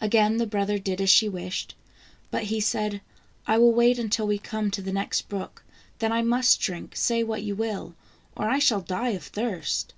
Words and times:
Again 0.00 0.38
the 0.38 0.46
brother 0.46 0.78
did 0.78 0.98
as 1.02 1.10
she 1.10 1.28
wished, 1.28 1.74
but 2.30 2.44
he 2.44 2.58
said:" 2.58 3.02
I 3.46 3.58
will 3.58 3.74
wait 3.74 3.98
until 3.98 4.26
we 4.26 4.38
come 4.38 4.70
to 4.70 4.80
the 4.80 4.94
next 4.94 5.28
brook, 5.28 5.62
then 5.98 6.10
I 6.10 6.22
must 6.22 6.58
drink, 6.58 6.96
say 6.96 7.22
what 7.22 7.42
you 7.42 7.54
will, 7.54 7.94
or 8.34 8.48
I 8.48 8.58
shall 8.58 8.80
die 8.80 9.10
of 9.10 9.24
thirst." 9.24 9.92